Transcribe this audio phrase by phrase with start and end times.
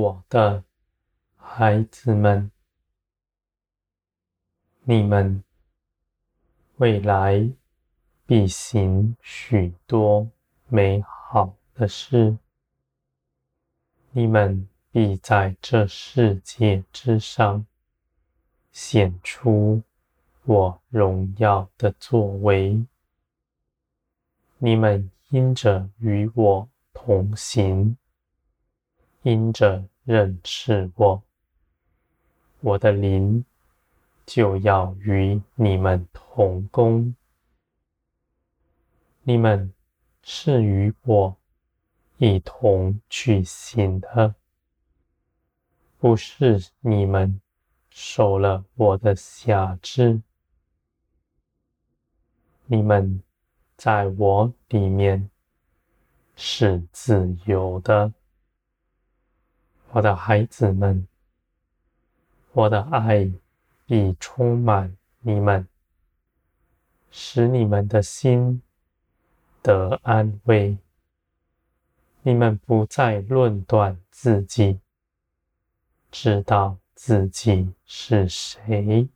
[0.00, 0.64] 我的
[1.36, 2.50] 孩子们，
[4.84, 5.44] 你们
[6.76, 7.50] 未来
[8.24, 10.26] 必行许多
[10.68, 12.38] 美好的事，
[14.12, 17.66] 你们必在这世界之上
[18.72, 19.82] 显出
[20.44, 22.86] 我荣耀的作为。
[24.56, 27.98] 你们因着与我同行，
[29.22, 31.22] 因着认识我，
[32.60, 33.44] 我的灵
[34.26, 37.14] 就要与你们同工。
[39.22, 39.72] 你们
[40.22, 41.36] 是与我
[42.18, 44.34] 一同去行的，
[45.98, 47.40] 不是你们
[47.90, 50.20] 守了我的辖制。
[52.66, 53.22] 你们。
[53.82, 55.30] 在我里面
[56.36, 58.12] 是自由的，
[59.92, 61.06] 我的孩子们，
[62.52, 63.30] 我的爱
[63.86, 65.66] 必充满你们，
[67.10, 68.62] 使你们的心
[69.62, 70.78] 得安慰。
[72.22, 74.78] 你们不再论断自己，
[76.10, 79.08] 知道自己是谁。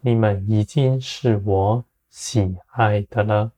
[0.00, 1.84] 你们已经是我。
[2.12, 3.52] 喜爱的了，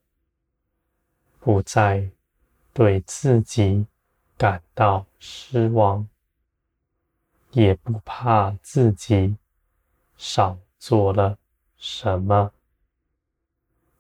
[1.41, 2.09] 不再
[2.72, 3.84] 对自己
[4.37, 6.09] 感到失望，
[7.53, 9.37] 也不怕自己
[10.17, 11.39] 少做了
[11.77, 12.53] 什么。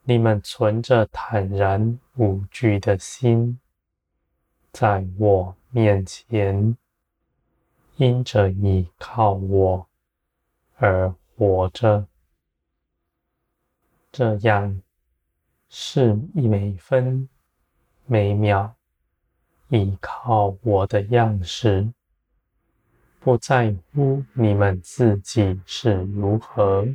[0.02, 3.58] 你们存着坦然无惧的心，
[4.72, 6.76] 在我面前，
[7.96, 9.86] 因着依靠我
[10.76, 12.06] 而活着。
[14.12, 14.82] 这样
[15.68, 17.28] 是每分
[18.04, 18.76] 每秒
[19.74, 21.92] 依靠我的样式，
[23.18, 26.86] 不在乎你们自己是如何，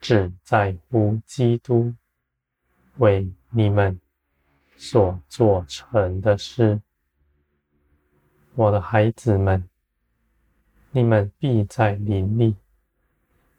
[0.00, 1.92] 只在乎基督
[2.96, 4.00] 为你们
[4.78, 6.80] 所做成的事。
[8.54, 9.68] 我的孩子们，
[10.90, 12.56] 你们必在林里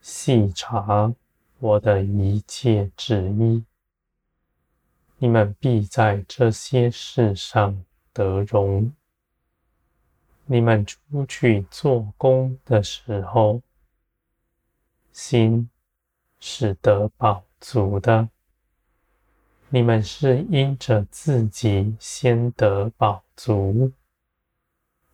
[0.01, 1.13] 细察。
[1.59, 3.63] 我的一切旨意，
[5.21, 8.93] 你们必在这些事上得荣。
[10.45, 13.61] 你们出去做工的时候，
[15.11, 15.69] 心
[16.39, 18.29] 是得饱足的。
[19.67, 23.91] 你们是因着自己先得饱足，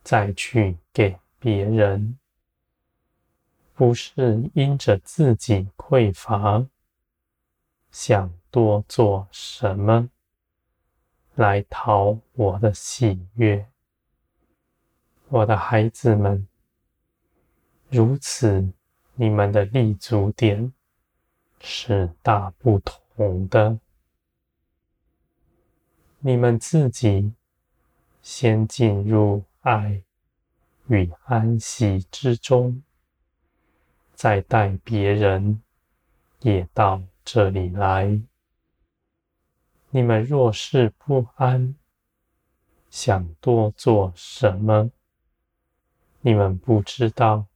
[0.04, 2.16] 再去给别人。
[3.74, 6.64] 不是因着自己匮乏，
[7.90, 10.08] 想多做什么
[11.34, 13.68] 来讨我的喜悦，
[15.28, 16.48] 我的孩子们，
[17.90, 18.66] 如此，
[19.14, 20.72] 你们的立足点
[21.60, 23.78] 是大不同的。
[26.20, 27.34] 你们自己
[28.22, 30.02] 先进入爱
[30.86, 32.82] 与安息之中。
[34.14, 35.62] 再带别人
[36.40, 38.18] 也到这里来。
[39.96, 41.74] 你们若是不安，
[42.90, 44.90] 想多做什么，
[46.20, 47.46] 你们不知道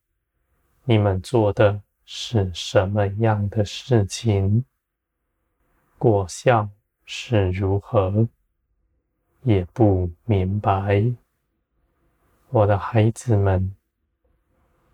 [0.84, 4.64] 你们做的是什么样的事情，
[5.98, 6.70] 果效
[7.04, 8.26] 是如何，
[9.42, 11.12] 也不明白。
[12.48, 13.76] 我的孩子们。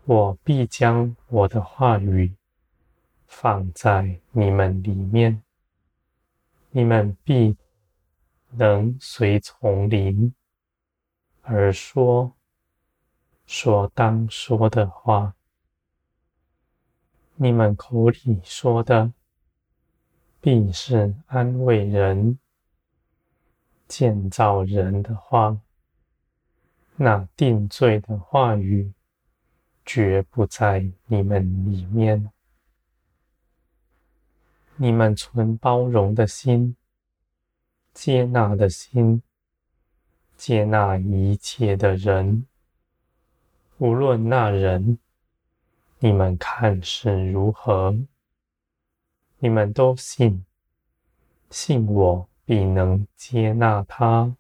[0.04, 2.34] 我必将我的话语
[3.28, 5.40] 放在你们里面，
[6.76, 7.56] 你们必
[8.50, 10.34] 能随从灵
[11.40, 12.36] 而说，
[13.46, 15.34] 说当说的话。
[17.36, 19.10] 你们口里说的
[20.38, 22.38] 必是安慰人、
[23.88, 25.58] 建造人的话，
[26.96, 28.92] 那定罪的话语。
[29.86, 32.30] 绝不在你们里面。
[34.76, 36.76] 你们存包容的心，
[37.94, 39.22] 接纳的心，
[40.36, 42.46] 接纳一切的人，
[43.78, 44.98] 无论那人，
[45.98, 47.96] 你们看是如何，
[49.38, 50.44] 你们都信，
[51.50, 54.36] 信我必能接纳他。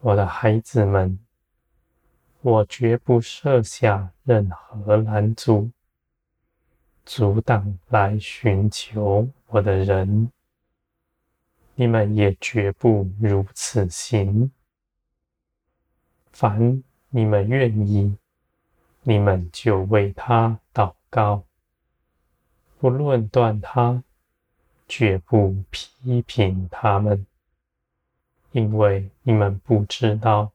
[0.00, 1.18] 我的孩子们。
[2.46, 5.70] 我绝不设下任何拦阻，
[7.04, 10.30] 阻挡来寻求我的人。
[11.74, 14.50] 你们也绝不如此行。
[16.30, 18.16] 凡你们愿意，
[19.02, 21.44] 你们就为他祷告，
[22.78, 24.02] 不论断他，
[24.88, 27.26] 绝不批评他们，
[28.52, 30.52] 因为你们不知道，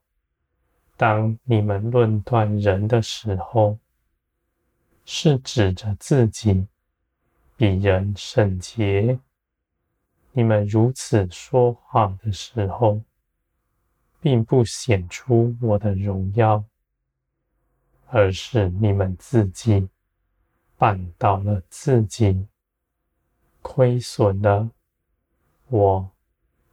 [0.96, 3.78] 当你们论断人的时候，
[5.12, 6.68] 是指着自己
[7.56, 9.18] 比人圣洁。
[10.30, 13.02] 你们如此说话的时候，
[14.20, 16.62] 并不显出我的荣耀，
[18.06, 19.88] 而是你们自己
[20.78, 22.46] 绊倒了自己，
[23.62, 24.70] 亏损了
[25.66, 26.08] 我，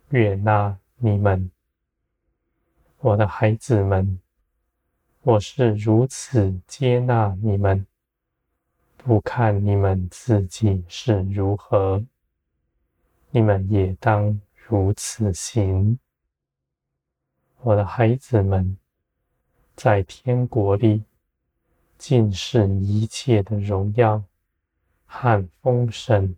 [0.09, 1.49] 悦纳你们，
[2.99, 4.19] 我的孩子们，
[5.23, 7.83] 我是如此接纳你们，
[8.97, 12.03] 不看你们自己是如何。
[13.29, 15.97] 你们也当如此行，
[17.61, 18.77] 我的孩子们，
[19.75, 21.03] 在天国里
[21.97, 24.23] 尽是一切的荣耀
[25.05, 26.35] 和丰盛，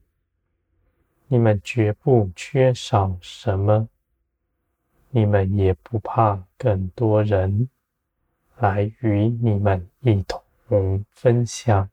[1.28, 3.88] 你们绝不缺少什么，
[5.10, 7.70] 你们也不怕更多人
[8.58, 11.90] 来与你们一同分享。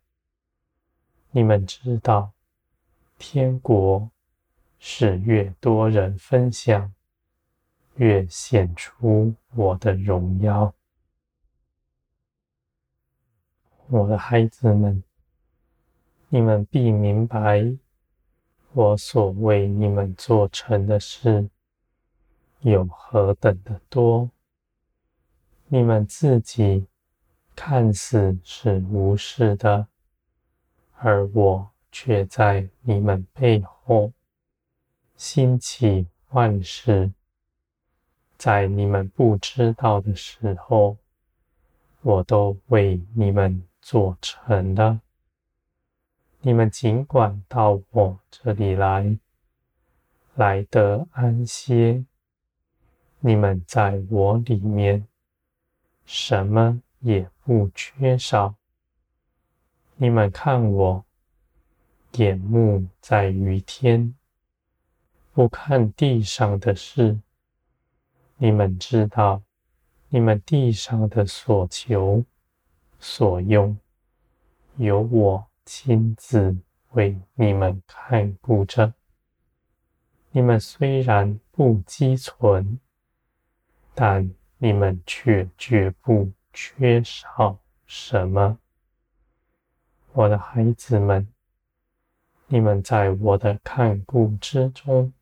[1.37, 2.33] 你们知道，
[3.19, 4.11] 天国。
[4.79, 6.95] 是越多人分享，
[7.97, 10.73] 越显出我的荣耀。
[13.89, 15.03] 我的孩子们，
[16.29, 17.75] 你们必明白
[18.73, 21.51] 我所为你们做成的事
[22.61, 24.31] 有何等的多。
[25.67, 26.87] 你们自己
[27.55, 29.89] 看似是无事的，
[30.99, 34.13] 而我却在你们背后。
[35.17, 37.11] 兴起万事，
[38.37, 40.99] 在你们不知道的时候，
[42.03, 45.01] 我都为你们做成了。
[46.43, 49.19] 你们尽管到我这里来，
[50.35, 52.05] 来得安歇。
[53.21, 55.09] 你们在我里面，
[56.05, 58.55] 什么也不缺少。
[59.99, 61.07] 你们看我，
[62.13, 64.15] 眼目在于天。
[65.33, 67.19] 不看地上的事，
[68.37, 69.43] 你们知道，
[70.11, 72.23] 你们地上的所求、
[73.01, 73.79] 所用，
[74.77, 76.55] 由我亲自
[76.93, 78.93] 为你们看顾着。
[80.31, 82.79] 你们虽然不积存，
[83.95, 88.59] 但你们却绝不缺少什么。
[90.17, 91.29] 我的孩子们，
[92.47, 95.13] 你们在我的看顾之中。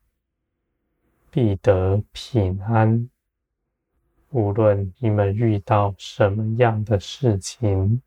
[1.29, 3.09] 必得平安。
[4.29, 8.01] 无论你们遇到什么样的事情，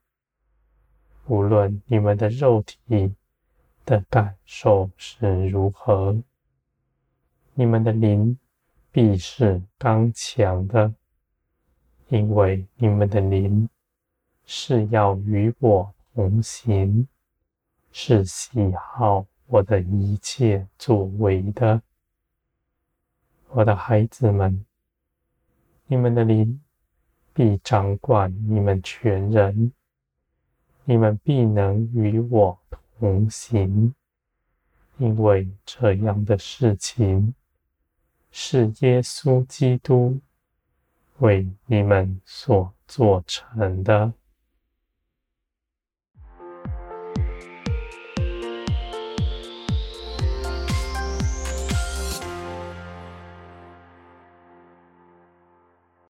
[1.26, 3.14] 无论你们的肉体
[3.84, 6.16] 的感受是如何，
[7.52, 8.38] 你们的灵
[8.90, 10.94] 必是刚强的，
[12.08, 13.68] 因为你们的灵
[14.46, 17.06] 是要与我同行，
[17.92, 21.80] 是喜好我的一切作为的。
[23.50, 24.64] 我的孩子们，
[25.86, 26.60] 你们的灵
[27.32, 29.72] 必掌管你们全人，
[30.84, 32.58] 你们必能与我
[32.98, 33.94] 同行，
[34.98, 37.34] 因为这样的事情
[38.30, 40.18] 是耶稣基督
[41.18, 44.12] 为你们所做成的。